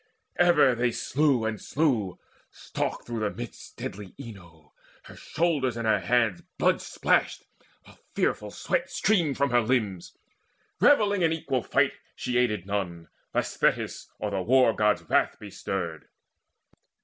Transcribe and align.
Ever 0.39 0.73
they 0.73 0.89
slew 0.91 1.45
and 1.45 1.61
slew: 1.61 2.17
stalked 2.49 3.05
through 3.05 3.19
the 3.19 3.29
midst 3.29 3.77
Deadly 3.77 4.15
Enyo, 4.19 4.71
her 5.03 5.15
shoulders 5.15 5.77
and 5.77 5.85
her 5.85 5.99
hands 5.99 6.41
Blood 6.57 6.81
splashed, 6.81 7.45
while 7.83 7.99
fearful 8.15 8.49
sweat 8.49 8.89
streamed 8.89 9.37
from 9.37 9.51
her 9.51 9.61
limbs. 9.61 10.17
Revelling 10.79 11.21
in 11.21 11.31
equal 11.31 11.61
fight, 11.61 11.93
she 12.15 12.39
aided 12.39 12.65
none, 12.65 13.09
Lest 13.35 13.59
Thetis' 13.59 14.07
or 14.17 14.31
the 14.31 14.41
War 14.41 14.73
god's 14.75 15.03
wrath 15.07 15.37
be 15.37 15.51
stirred. 15.51 16.07